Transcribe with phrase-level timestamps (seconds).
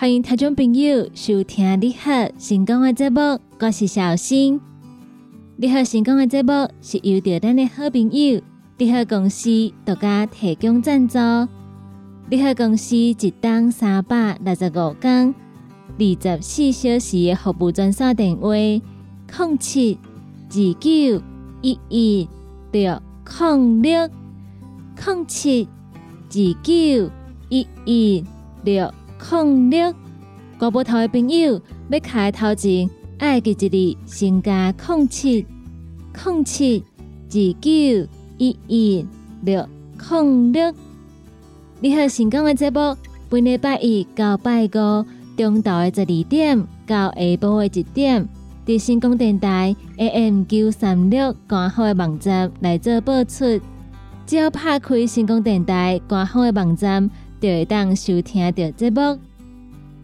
[0.00, 4.58] 欢迎听众朋友收听你好成功的节目，我是小新。
[5.58, 8.40] 你好成功的节目是由着咱的好朋友
[8.78, 9.50] 你好公司
[9.84, 11.18] 独家提供赞助。
[12.30, 13.12] 你好公司一
[13.42, 15.34] 档三百六十五天、
[15.98, 19.98] 二十四小时的服务专线电话：零七
[20.48, 21.22] 二九
[21.60, 22.28] 一一
[22.72, 24.08] 六零六
[25.04, 25.68] 零七
[26.30, 27.10] 二九
[27.50, 28.24] 一一
[28.64, 28.90] 六。
[29.20, 29.94] 零六，
[30.58, 32.88] 国宝头的朋友要开头前，
[33.18, 35.46] 爱记一字，先加零七
[36.24, 36.82] 零七
[37.28, 39.06] 二九一一
[39.42, 39.68] 六
[40.10, 40.74] 零六。
[41.80, 42.96] 你好，成功的节目，
[43.28, 45.04] 本礼拜一到拜五，
[45.36, 48.28] 中昼的十二点到下晡的一点，
[48.66, 53.60] 伫成功电台 AM 九三六官方的网站来做播出。
[54.26, 57.08] 只要拍开成功电台官方的网站。
[57.40, 59.18] 就会当收听到节目。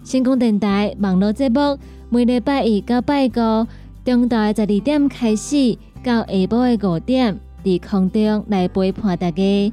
[0.05, 1.77] 成功电台网络节目
[2.09, 3.67] 每礼拜一到拜五，
[4.05, 9.73] 中昼的十二点开始到下晡的五点，伫空中来陪伴大家。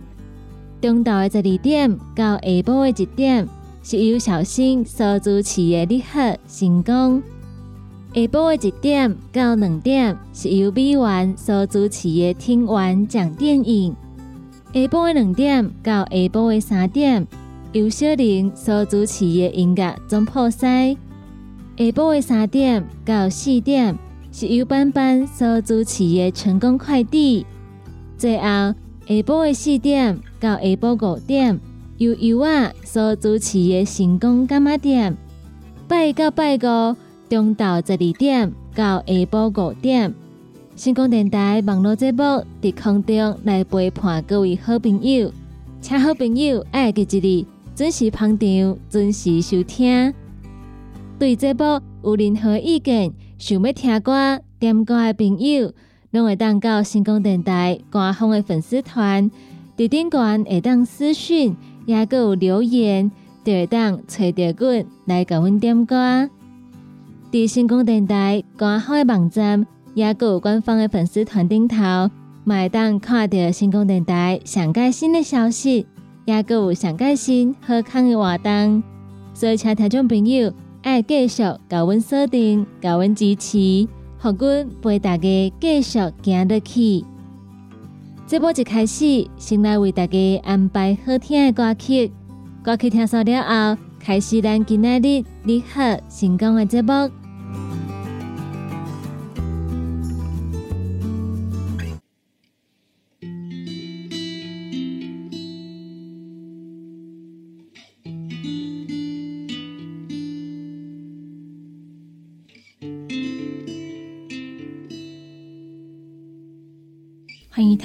[0.82, 3.48] 中昼的十二点到下晡的一点，
[3.84, 7.22] 是由小新所主持的你好成功。
[8.16, 13.96] 下晡的一点到两点，是由美元所主持的听完讲电影。
[14.74, 17.28] 下晡的两点到下晡的三点。
[17.74, 20.96] 由小玲所主持的音乐总铺塞，
[21.76, 23.98] 下晡的三点到四点
[24.32, 27.44] 是由班班所主持的成功快递。
[28.16, 28.76] 最后下
[29.08, 31.60] 晡的四点到下晡五点
[31.98, 35.18] 由尤啊所主持的成功干妈店。
[35.88, 36.96] 拜到拜五
[37.28, 40.14] 中昼十二点到下晡五点，
[40.76, 42.22] 成功电台网络节目
[42.62, 45.32] 伫空中来陪伴各位好朋友，
[45.82, 47.06] 请好朋友爱记一
[47.44, 47.53] 字。
[47.76, 50.14] 准时捧场，准时收听。
[51.18, 51.64] 对这部
[52.04, 55.74] 有任何意见，想要听歌、点歌的朋友，
[56.12, 59.32] 拢会当到星光电台官方的粉丝团，
[59.76, 63.10] 伫顶端会当私讯，也个有留言，
[63.44, 66.30] 就会当找到阮来甲阮点歌。
[67.32, 72.12] 伫星光电台官方的网站，也个有官方的粉丝团顶头，
[72.46, 75.88] 会当看到星光电台上盖新的消息。
[76.26, 78.82] 也阁有上开心、好康的活动，
[79.34, 83.88] 所以请听众朋友爱继续甲阮锁定、甲阮支持，
[84.20, 87.06] 互阮陪大家继续行落去。
[88.26, 92.12] 这波一开始，先来为大家安排好听的歌曲，
[92.64, 97.23] 歌曲听完了后，开始咱今仔日你好成功的节目。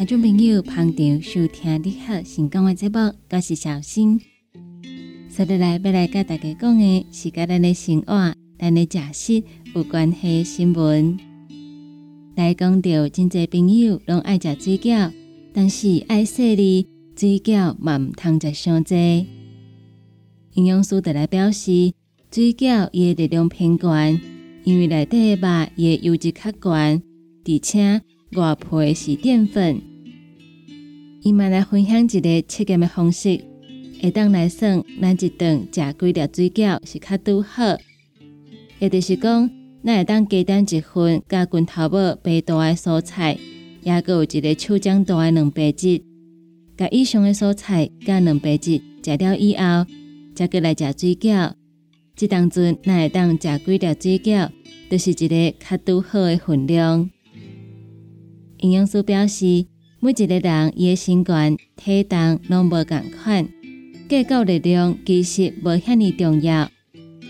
[0.09, 4.19] 众朋友捧场收听你好成功的节目，我是小新。
[5.29, 11.19] 接下来要来跟大家讲的是跟咱的生活、咱的食食有关系新闻。
[12.37, 15.13] 来讲到真济朋友拢爱食水饺，
[15.53, 19.27] 但是爱说哩水饺嘛毋通食伤济。
[20.55, 21.93] 营养师特来表示，
[22.33, 24.19] 水饺伊的热量偏悬，
[24.65, 27.03] 因为内底的肉伊的油脂较悬，
[27.45, 28.01] 而且。
[28.33, 29.81] 外皮是淀粉，
[31.23, 33.41] 伊嘛来分享一个测验的方式，
[34.01, 37.77] 会当来算咱一顿食几粒水饺是较拄好。
[38.79, 39.51] 也就是讲，
[39.84, 43.37] 咱会当加点一份加拳头尾白大诶蔬菜，
[43.83, 46.01] 也个有一个手掌大诶两白质，
[46.77, 49.85] 甲以上诶蔬菜加两白质食了以后，
[50.35, 51.53] 再过来食水饺。
[52.15, 54.49] 即当阵咱会当食几粒水饺，
[54.89, 57.11] 就是一个较拄好诶分量。
[58.59, 59.67] 营养师表示，
[60.00, 61.35] 每一个人伊的身高、
[61.75, 63.49] 体重拢无共款，
[64.09, 66.71] 计较力量其实无遐尼重要。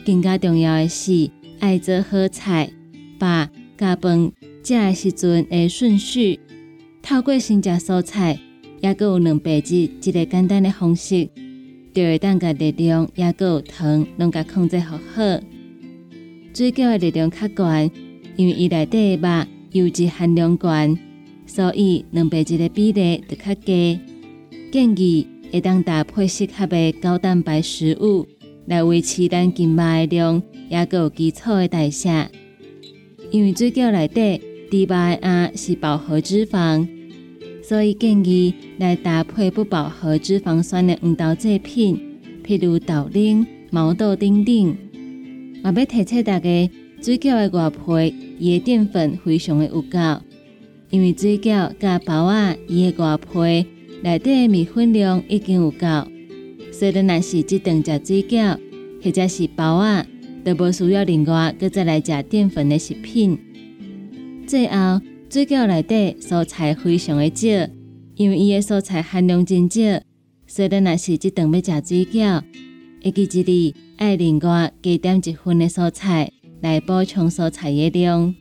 [0.05, 1.31] 更加重要的是，
[1.61, 2.71] 爱做好菜、
[3.19, 3.49] 把
[3.79, 4.31] 加饭
[4.63, 6.39] 食的时阵的顺序，
[7.01, 8.39] 透过先食蔬菜，
[8.83, 11.27] 也阁有两白质，一个简单的方式，
[11.95, 15.23] 就会当甲力量也阁有糖，拢甲控制好好。
[16.53, 17.91] 水饺的力量较悬，
[18.37, 20.99] 因为伊内底肉油脂含量悬。
[21.49, 23.99] 所以，两白质的比例就较低。
[24.71, 28.27] 建议会当搭配适合的高蛋白食物，
[28.67, 32.29] 来维持咱筋肉的量，也有基础的代谢。
[33.31, 34.39] 因为水饺内底
[34.71, 36.87] 猪肉的鸭是饱和脂肪，
[37.63, 41.99] 所以建议来搭配不饱和脂肪酸的黄豆制品，
[42.45, 44.77] 譬如豆奶、毛豆等等，
[45.65, 49.99] 我要提醒大家，水饺的外皮伊的淀粉非常的有够，
[50.91, 53.67] 因为水饺甲包啊伊的外皮
[54.03, 55.87] 内底的米粉量已经有够，
[56.73, 58.59] 所以若是即顿食水饺
[59.03, 60.07] 或者是包啊，
[60.45, 63.39] 都无需要另外搁再来食淀粉的食品。
[64.47, 67.71] 最后，水饺内底蔬菜非常的少，
[68.17, 69.81] 因为伊的蔬菜含量真少，
[70.47, 72.43] 所以若是即顿要食水饺，
[73.03, 73.75] 会记一哩。
[73.99, 76.31] 爱另外加点一份的蔬菜
[76.61, 78.33] 来补充蔬菜的量。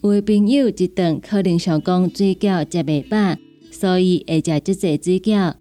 [0.00, 3.36] 有的朋友一顿可能想讲水饺食袂饱，
[3.72, 5.54] 所以会食即济水饺。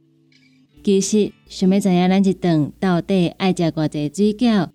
[0.84, 4.68] 其实想要知影咱一顿到底爱食偌济水饺，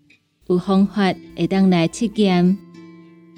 [0.49, 2.59] 有方法会当来测验。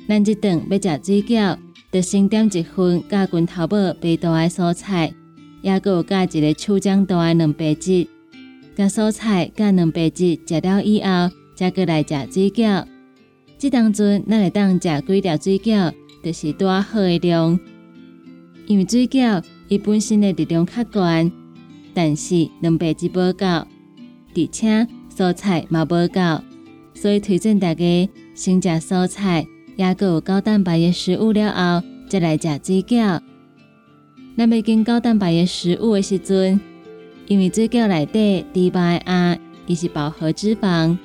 [0.08, 1.58] 咱一顿要食水饺，
[1.92, 5.12] 就先点一份加拳头尾白大的蔬菜，
[5.60, 8.06] 也有加一个手掌大的两白质。
[8.74, 12.86] 甲蔬菜、甲两白质食了以后，再过来食水饺。
[13.58, 15.92] 即当阵，咱会当食几条水饺，
[16.24, 17.60] 就是多好的量。
[18.66, 21.30] 因为水饺伊本身的热量较悬，
[21.92, 26.42] 但是蛋白质无够，而且蔬菜嘛无够，
[26.94, 33.20] 所以推荐大家先食蔬菜，也有高蛋白的食物了后，再来食水饺。
[34.36, 36.58] 咱要经高蛋白的食物的时阵。
[37.26, 39.34] 因为水饺内底低白啊，
[39.66, 40.98] 伊是饱和脂肪，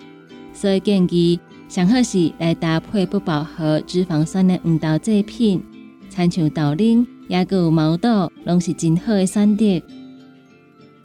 [0.53, 1.39] 所以建议
[1.69, 5.61] 上好是来搭配不饱和脂肪酸的黄豆制品，
[6.09, 9.79] 参像豆奶、也有毛豆，拢是真好的选择。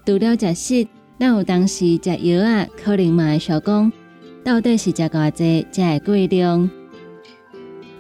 [0.07, 0.89] 除了食食，
[1.21, 3.93] 咱有当时食药啊，可能嘛会想讲，
[4.43, 6.71] 到底是食偌济才会过量？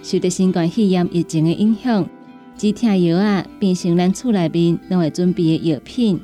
[0.03, 2.09] 受到新冠肺炎疫情的影响，
[2.57, 6.19] 止痛药啊变成咱厝内面拢会准备的药品。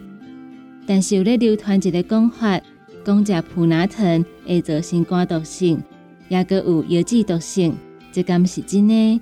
[0.86, 2.58] 但是有咧流传一个讲法，
[3.04, 5.82] 讲食普拿疼会造成肝毒性，
[6.30, 7.74] 也个有药剂毒性，
[8.10, 9.20] 这敢是真呢？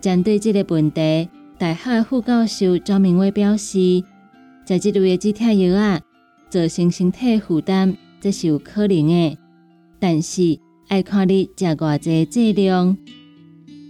[0.00, 4.02] 针对这个问题，大学副教授张明伟表示，
[4.64, 6.00] 在这类的止痛药啊，
[6.48, 9.38] 造成身体负担，这是有可能的。
[10.00, 10.58] 但是
[10.88, 12.96] 爱看你食偌济剂量，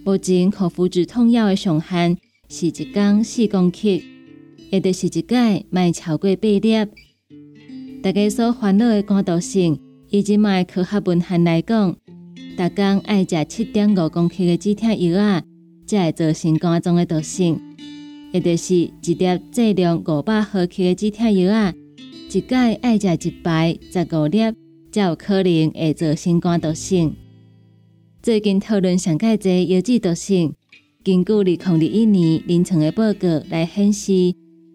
[0.04, 2.18] 目前口服止痛药的上限
[2.48, 3.78] 是一天四公克。
[4.70, 6.86] 也就是一届卖超过八粒。
[8.02, 9.80] 大家所烦恼的肝毒性，
[10.12, 11.96] 以即卖科学文献来讲，
[12.56, 15.40] 大家爱食七点五公克的止痛药啊，
[15.86, 17.60] 才会造成肝脏的毒性。
[18.32, 21.72] 也就是一粒剂量五百毫克的止痛药啊，
[22.28, 24.40] 一届爱食一摆十五粒，
[24.90, 27.14] 才有可能会造成肝毒性。
[28.20, 30.54] 最近讨论上界侪药剂毒性，
[31.04, 34.12] 根据二零二一年临床的报告来显示。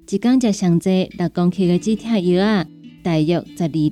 [0.08, 2.66] 一工食上济六公克的止痛药啊，
[3.04, 3.92] 大约十二粒，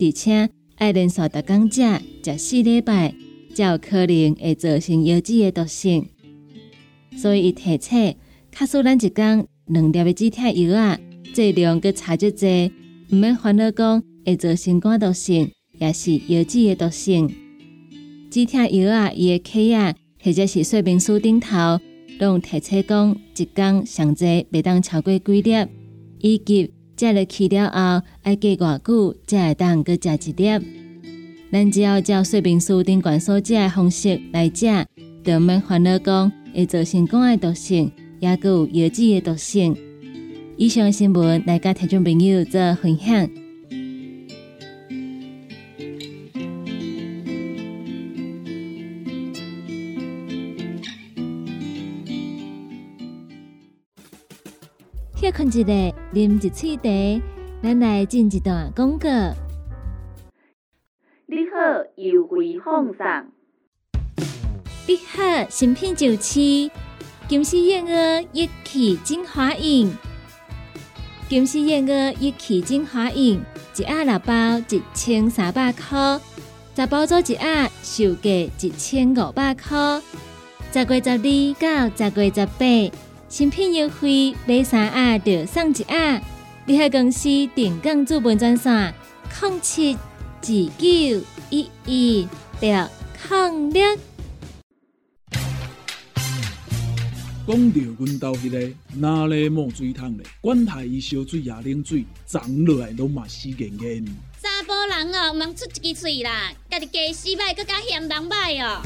[0.00, 1.82] 而且爱连续逐工食
[2.24, 3.14] 食四礼拜，
[3.54, 6.06] 才有可能会造成药剂的毒性。
[7.18, 8.16] 所以，伊提醒，
[8.50, 10.98] 卡使咱一工两粒的止疼药啊，
[11.34, 12.72] 剂量佮差足济，
[13.10, 17.30] 毋免烦恼讲会造成肝毒性，也是药剂的毒性。
[18.30, 21.78] 止疼药啊，伊的卡啊，或者是说明书顶头。
[22.18, 25.66] 拢提醒讲，一工上济袂当超过几粒，
[26.20, 30.66] 以及食了去了后，爱过偌久才会当搁食一粒。
[31.50, 34.66] 咱只要照说明书顶管所食的方式来食，
[35.24, 39.74] 就免烦恼讲会造成肝癌毒性，也有药剂的毒性。
[40.58, 43.39] 以上新闻来甲听众朋友做分享。
[55.52, 55.72] 一个，
[56.12, 57.22] 啉一喙茶，
[57.62, 59.08] 咱来进一段广告。
[61.26, 63.06] 你好，优惠放送。
[64.86, 66.70] 你好，新品就市，
[67.28, 69.92] 金丝燕窝一气精华饮。
[71.28, 73.40] 金丝燕窝一气精华饮，
[73.76, 76.20] 一盒六包，一千三百块；
[76.76, 80.00] 十包做一盒，售价一千五百块。
[80.72, 83.09] 十月十二到十月十八。
[83.30, 86.20] 新品优惠，买三盒就送一盒。
[86.66, 88.92] 联合公司定岗资本专线：
[89.40, 92.28] 零七二九一一
[92.60, 92.88] 六
[93.30, 93.98] 零六。
[97.46, 100.26] 讲到阮兜迄个哪里冒水桶咧？
[100.40, 104.04] 管他伊烧水也冷水，长落来拢嘛死严严。
[104.42, 108.82] 查甫人哦，毋通出一支嘴啦，家己家洗歹，更加嫌人歹哦。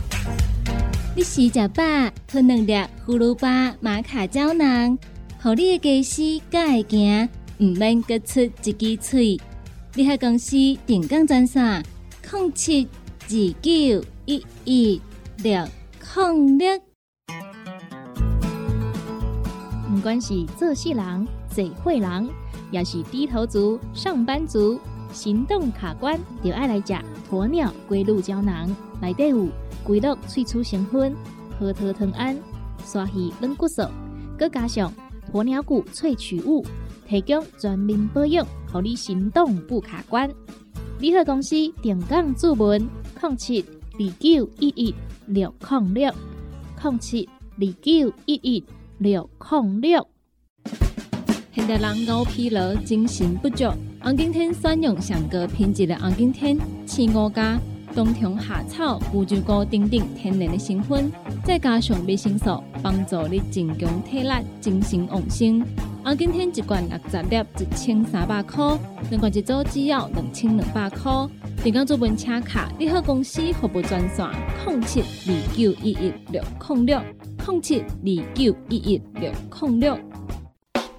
[1.16, 1.85] 你食食饱，
[2.26, 2.73] 吞两粒
[3.06, 4.99] 葫芦巴、玛卡胶囊，
[5.40, 7.28] 互你的家丝更会行，
[7.61, 9.40] 毋免割出一支喙。
[9.94, 11.85] 你喺公司定岗专线：
[12.33, 12.88] 零七
[13.28, 13.28] 二
[13.62, 15.00] 九一一
[15.37, 15.64] 六
[16.16, 16.80] 零六。
[19.88, 22.28] 不管是做事人、做会人，
[22.73, 24.80] 也是低头族、上班族，
[25.12, 26.92] 行动卡关，就爱来食
[27.30, 28.75] 鸵鸟龟鹿胶囊。
[29.00, 29.47] 内底有
[29.84, 31.14] 龟鹿萃取成分，
[31.58, 32.36] 核桃藤胺、
[32.84, 33.82] 刷鱼软骨素，
[34.38, 34.92] 佮加上
[35.32, 36.64] 鸵鸟骨萃取物，
[37.06, 40.30] 提供全面保养，让你行动不卡关。
[40.98, 42.88] 联合公司定岗注文：
[43.22, 44.94] 零七二九一一
[45.26, 46.12] 六零六
[46.82, 48.64] 零七二九一一。
[48.98, 50.06] 六零六，
[51.52, 53.64] 现代人熬疲劳、精神不足，
[54.00, 57.60] 红景天选用上个品质的红景天，青五加
[57.94, 61.12] 冬虫夏草、乌鸡菇等等天然的成分，
[61.44, 65.64] 再加上维生素，帮助你增强体力、精神旺盛。
[66.02, 68.76] 红景天一罐六十粒，一千三百块；
[69.10, 71.12] 两罐一组只要两千两百块。
[71.62, 74.28] 订购做本车卡，你好公司服务专线：
[74.66, 77.00] 零七二九一一六零六。
[77.46, 79.98] 零七二九一一六零六。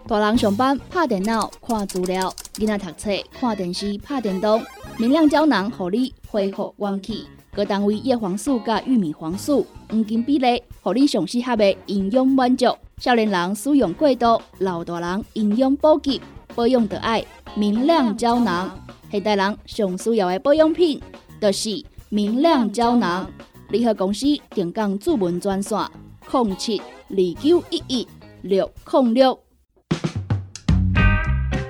[0.08, 4.62] 大人上班拍电脑看资料，囡仔读册看电视拍电动。
[4.98, 7.26] 明亮胶囊，互你恢复元气。
[7.54, 12.68] 各单位叶黄素加玉米黄素黄金比例，互你上适合的营养满足。
[12.98, 16.22] 少年人使用过度，老大人营养补给
[16.56, 17.26] 保养的爱
[17.56, 18.72] 明亮胶囊。
[19.12, 21.02] 现代人上需要的保养品，
[21.42, 23.30] 就是明亮胶囊。
[23.68, 25.78] 联合公司定岗主文专线。
[26.32, 28.08] 零七二九一一
[28.44, 29.45] 六零六。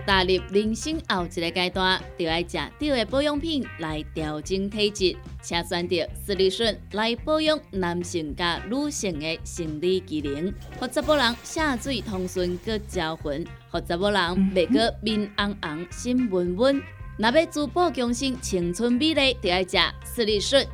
[0.06, 14.22] 踏入人生后一个阶段，就要食对的保养品来调整体质，请选择斯利顺来保养男性加女性的生理机能，或者某人下水通顺个招魂，或者某人
[14.54, 16.82] 袂个面红红心温温。
[17.18, 20.66] 若要珠宝强身、青春美丽，就要食斯利顺。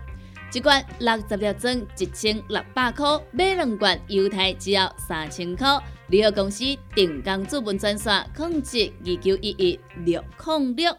[0.54, 5.80] 一罐六十粒装，一千六百块；买两罐，犹太只要三千块。
[6.12, 10.94] 联合公司定岗资本专线：控制二九一一六零六。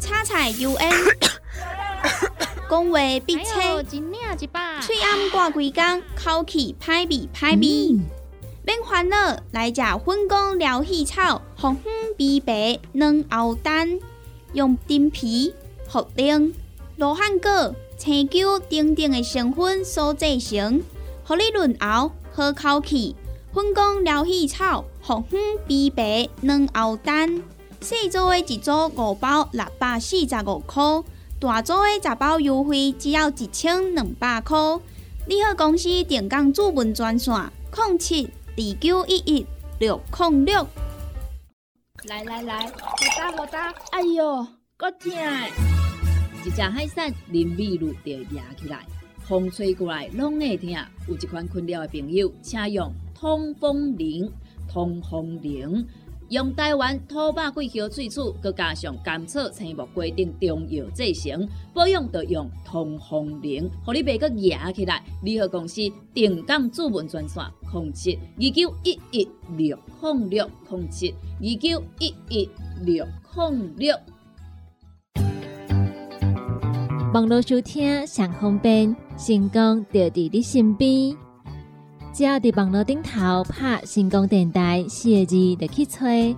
[0.00, 0.92] 叉菜 U N，
[2.68, 8.00] 讲话必切，嘴暗挂几工，口气歹味歹味。
[8.64, 14.00] 免烦恼，来食粉工疗气草，红粉枇杷软藕丹，
[14.52, 15.54] 用丁皮
[15.88, 16.52] 茯苓。
[16.96, 20.82] 罗汉果、青椒等等的成分所制成，
[21.22, 23.16] 合你润喉好口气。
[23.52, 27.42] 粉工疗气草、红粉枇杷软藕蛋，
[27.80, 30.82] 细组的一组五包六百四十五块，
[31.40, 34.56] 大组的十包优惠只要一千两百块。
[35.26, 37.34] 你好，公司电工主文专线：
[37.74, 39.46] 零七二九一一
[39.80, 40.64] 六零六。
[42.04, 44.46] 来来来，好打好打，哎呦，
[44.76, 45.12] 够痛！
[46.44, 48.86] 一只海扇淋雨露就压起来，
[49.30, 50.68] 风吹过来拢会疼。
[51.06, 54.28] 有一款困扰的朋友，请用通风灵。
[54.68, 55.86] 通风灵
[56.30, 65.00] 用台湾土白桂花萃取，佮加上甘草、青木、规定中药制成，保养就用通风灵，互你袂佮压起来。
[65.22, 65.80] 联合公司
[66.12, 72.48] 定岗主文专线：控七二九一一六零六控七二九一一
[72.84, 73.06] 六
[73.36, 73.96] 零六。
[77.12, 81.14] 网络收听上方便，成功就伫你身边。
[82.12, 86.34] 只要伫网络顶头拍成功电台四个字就去吹，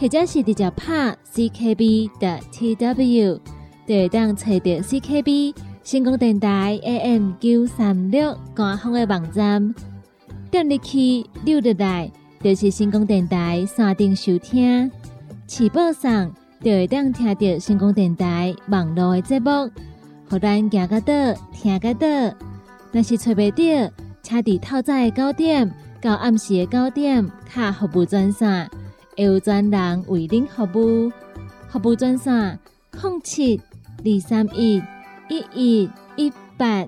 [0.00, 3.38] 或者是直接拍 CKB 的 TW，
[3.86, 5.54] 就会当找到 CKB
[5.84, 9.74] 成功电台 AM 九三六官方的网站。
[10.50, 12.10] 点入去溜入来，
[12.42, 14.90] 就是成功电台山顶收听，
[15.46, 19.70] 起播上就会当听到成功电台网络的节目。
[20.30, 21.12] 互咱行个倒，
[21.64, 22.06] 听个到，
[22.92, 23.90] 若是找袂到，
[24.22, 28.68] 车伫透早的九点到暗时的九点，卡服务专线，
[29.16, 31.10] 会有专人为您服务。
[31.70, 32.58] 服务专线：
[32.92, 33.58] 零七
[34.04, 34.82] 二三一
[35.30, 36.84] 一一一八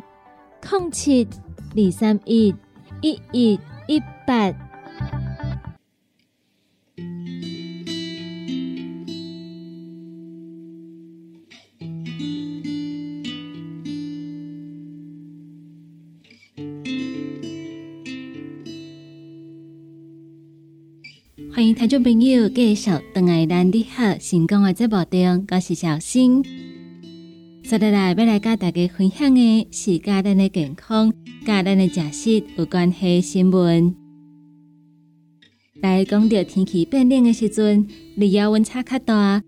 [0.70, 1.26] 零七
[1.74, 2.54] 二三一
[3.00, 4.52] 一一一八。
[21.52, 26.42] 欢迎听众朋友继续登来咱的好成功的节目中，我是小新。
[27.62, 31.12] 接下来要来跟大家分享的是家咱的健康、
[31.44, 33.94] 家咱的食食有关系新闻。
[35.82, 39.42] 来讲到天气变冷的时阵，日夜温差较大，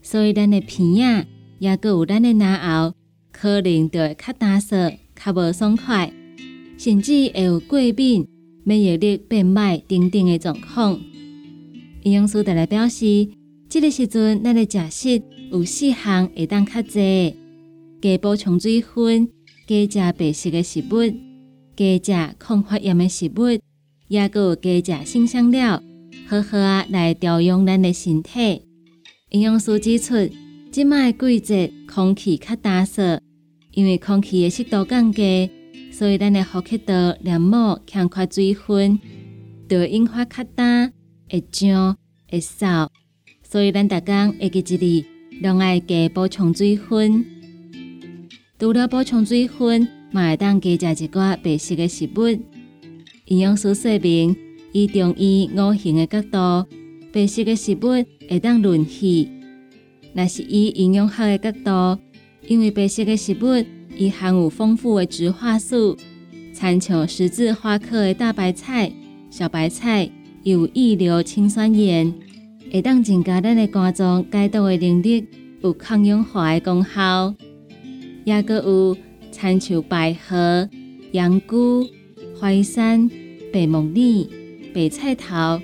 [0.00, 1.26] 所以咱的鼻啊、
[1.58, 2.94] 也阁有咱的牙后，
[3.30, 6.10] 可能就会较干涩、较无爽快，
[6.78, 8.26] 甚至会有过敏、
[8.64, 10.98] 免疫力变歹等等的状况。
[12.04, 13.26] 营养师特来表示，
[13.66, 17.34] 这个时阵咱的食食有四项会当较济，
[18.02, 19.26] 加补充水分，
[19.66, 21.10] 加食白色的食物，
[21.74, 23.58] 加食抗发炎的食物，
[24.08, 25.82] 也有加食新香料，
[26.26, 28.60] 好好啊来调养咱的身体。
[29.30, 30.14] 营养师指出，
[30.70, 33.18] 即卖季节空气较干涩，
[33.72, 35.48] 因为空气的湿度降低，
[35.90, 39.00] 所以咱的呼吸道黏膜欠缺水分，
[39.66, 40.83] 就会引发较干、
[41.34, 41.96] 会痒、
[42.30, 42.90] 会少。
[43.42, 45.04] 所以咱逐工会记一哩，
[45.42, 47.24] 拢爱加补充水分。
[48.58, 52.28] 除了补充水分，嘛会当加食一寡白色的食物。
[53.26, 54.36] 营养师说明，
[54.72, 56.68] 以中医五行的角度。
[57.12, 59.28] 白色的食物会当润气，
[60.14, 62.02] 那是以营养学的角度，
[62.48, 63.64] 因为白色的食物
[63.96, 65.96] 伊含有丰富的植化素，
[66.52, 68.90] 参像十字花科的大白菜、
[69.30, 70.10] 小白菜，
[70.44, 72.12] 有异硫氰酸盐，
[72.70, 75.26] 会当增加咱的肝脏解毒的能力，
[75.62, 77.34] 有抗氧化的功效。
[78.24, 78.94] 也阁有
[79.32, 80.68] 参像百合、
[81.12, 81.88] 羊菇、
[82.38, 83.10] 淮山、
[83.50, 84.26] 白木耳、
[84.74, 85.58] 白菜头。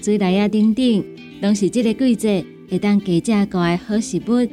[0.00, 1.04] 水梨啊，等等，
[1.42, 4.48] 拢是这个季节会当加食高的好食物。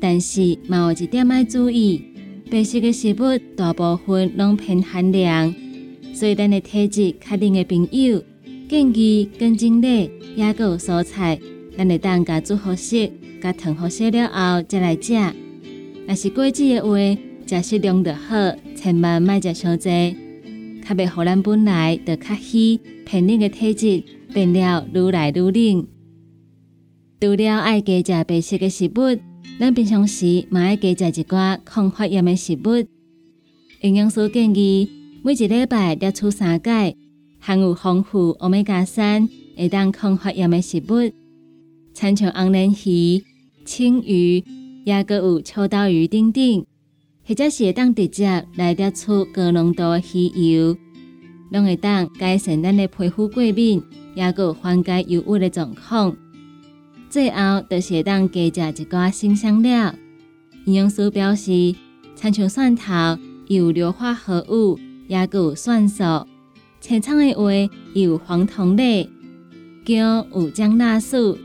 [0.00, 2.02] 但是，嘛有一点要注意，
[2.50, 5.54] 白色的食物大部分拢偏寒凉，
[6.12, 8.20] 所以咱的体质较冷的朋友，
[8.68, 11.40] 建议跟精力也有蔬菜，
[11.76, 13.10] 咱会当加煮好食，
[13.42, 15.14] 加烫好食了后再来食。
[16.06, 16.98] 若是过节的话，
[17.46, 18.36] 食适量就好，
[18.76, 19.88] 千万莫食伤济，
[20.86, 24.02] 较袂互咱本来就较虚偏冷的体质。
[24.30, 25.86] 变了愈来愈冷。
[27.18, 29.18] 除了爱加食白色的食物，
[29.58, 32.86] 咱平常时嘛爱加食一寡抗发炎的食物。
[33.80, 34.90] 营养师建议
[35.24, 36.94] 每一礼拜要出三钙，
[37.38, 41.12] 含有丰富欧米伽三，会当抗发炎的食物，
[41.94, 43.24] 参像红鲢鱼、
[43.64, 44.44] 青鱼，
[44.84, 46.66] 也阁有秋刀鱼等等，
[47.26, 50.76] 或者是会当直接来摄取高浓度的鱼油，
[51.50, 53.82] 拢会当改善咱的皮肤过敏。
[54.14, 56.16] 也有缓解油污的状况。
[57.08, 59.94] 最后，就是会当加食一寡新香料。
[60.64, 61.76] 营养师表示，
[62.16, 62.92] 参像蒜头
[63.46, 66.26] 有硫化合物，也有蒜素；
[66.88, 67.50] 青葱的话
[67.92, 69.06] 有黄酮类，
[69.84, 71.36] 姜有姜辣素，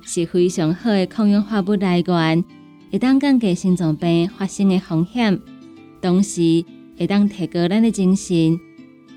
[0.00, 2.44] 是非常好的抗氧化物来源，
[2.92, 5.40] 会当降低心脏病发生的风险，
[6.00, 6.64] 同时
[6.96, 8.60] 会当提高咱的精神、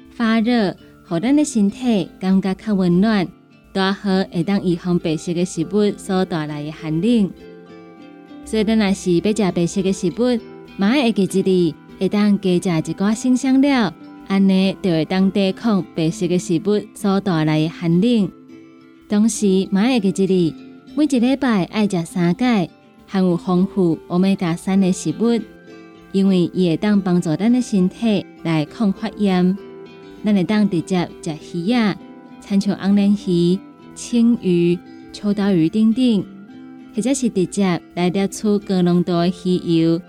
[0.09, 0.75] 发热。
[1.07, 3.27] 互咱的身体感觉较温暖，
[3.71, 7.29] 大好会当预防白色的食物所带来的寒冷。
[8.43, 10.39] 所以，咱若是要食白色的食物，
[10.77, 13.93] 马会记一哩，会当加食一寡新香料，
[14.27, 18.31] 安尼就会当抵抗白色的食物所带来的寒冷。
[19.07, 20.55] 同时，马会记一哩，
[20.95, 22.69] 每一礼拜爱食三钙，
[23.07, 25.39] 含有丰富欧米伽三的食物，
[26.11, 29.55] 因为伊会当帮助咱的身体来抗发炎。
[30.23, 31.95] 咱会当直接食鱼啊，
[32.41, 33.59] 参像红鲢鱼、
[33.93, 34.77] 青鱼、
[35.13, 36.25] 秋刀鱼等等，
[36.95, 40.01] 或者是直接来摄取高浓度的鱼油，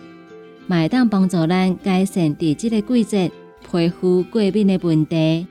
[0.69, 3.31] 也会当帮助咱改善伫即个季节
[3.71, 5.47] 皮肤过敏的问题，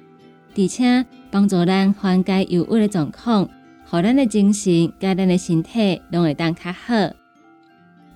[0.56, 3.49] 而且帮助咱缓解忧郁的状况，
[3.89, 6.95] 互咱的精神、跟咱的身体拢会当较好。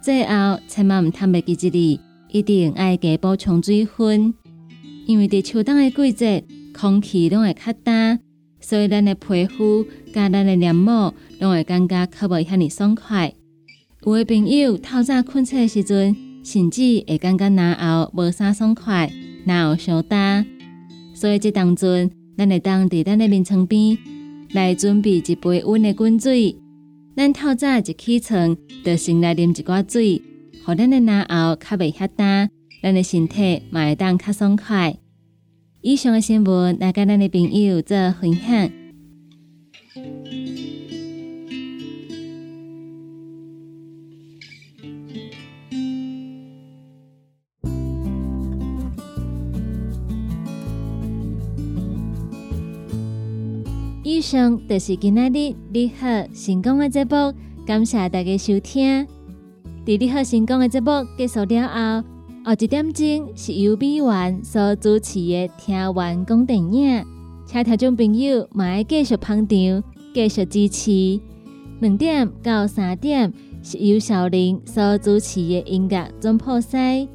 [0.02, 4.34] 最后，千万毋通袂记一哩，一定爱加补充水分。
[5.06, 8.20] 因为伫秋冬的季节，空气拢会较干，
[8.62, 13.34] 所以咱的皮肤甲咱的黏膜拢会感觉较无遐尼爽快。
[14.04, 19.12] 有的朋友透早困醒的时阵，甚至会感觉牙后无啥爽快，
[19.46, 20.46] 牙后伤干。
[21.14, 23.98] 所以这当中，咱会当伫咱的面床边
[24.54, 26.56] 来准备一杯温的滚水。
[27.16, 30.22] 咱透早一起床，就先来啉一寡水，
[30.64, 32.50] 互咱的脑后较袂遐干。
[32.82, 34.96] 咱的身体嘛会当较爽快。
[35.82, 38.79] 以上的新闻来跟咱的朋友做分享。
[54.30, 57.34] 上就是今仔日你好成功的节目，
[57.66, 59.08] 感谢大家收听。
[59.84, 62.08] 伫你好成功的节目结束了后。
[62.46, 67.00] 后一点钟是由美元所主持的《听完讲电影》，
[67.48, 71.20] 请听众朋友买继续捧场，继续支持。
[71.80, 77.08] 两点到三点是由小林所主持的音乐总破塞。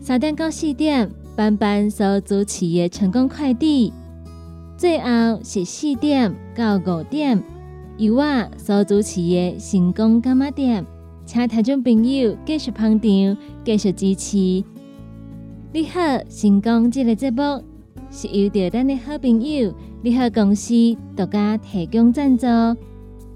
[0.00, 3.92] 三点到四点，班班所主持的成功快递。
[4.78, 7.42] 最后是四点到五点，
[7.96, 10.86] 由我所主持的成功干妈店。
[11.26, 14.36] 请听众朋友继续捧场，继续支持。
[15.72, 17.60] 你好，成功这个节目
[18.08, 20.72] 是由着咱的好朋友你好公司
[21.16, 22.46] 独家提供赞助。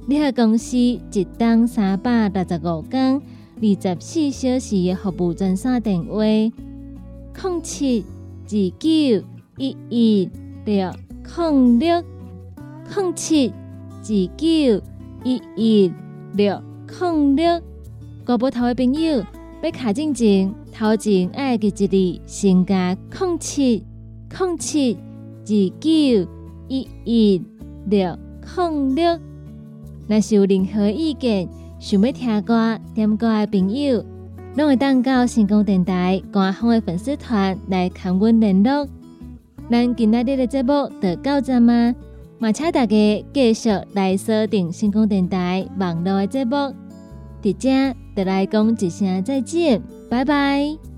[0.07, 3.21] 你好公司一档三百六十五天、
[3.57, 6.53] 二十四小时的服务专线电话：零
[7.65, 8.05] 七
[8.45, 9.27] 二九
[9.59, 10.31] 一一
[10.65, 10.89] 六
[11.25, 12.03] 零六
[12.95, 14.83] 零七二九
[15.25, 15.93] 一一
[16.35, 16.63] 六
[17.01, 17.61] 零六。
[18.25, 19.25] 国宝头的朋友
[19.63, 23.85] 要卡进前，头前爱记一字，先加零七
[24.39, 25.47] 零七二
[25.81, 25.91] 九
[26.69, 27.43] 一一
[27.87, 28.19] 六
[28.57, 29.19] 零六。
[30.09, 34.05] 若是有任何意见，想要听歌、点歌的朋友，
[34.57, 38.87] 拢会当到成功电台官方的粉丝团来跟阮联络。
[39.73, 41.95] 咱今仔日的节目就到这吗？
[42.39, 46.57] 嘛，请大家继续来锁定星空电台网络的节目。
[47.41, 49.81] 伫遮，就来讲一声再见，
[50.11, 50.92] 拜拜。